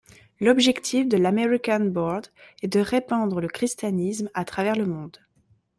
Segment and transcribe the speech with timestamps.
[0.39, 2.25] L'objectif de l'American Board
[2.63, 5.17] est de répandre le christianisme à travers le monde.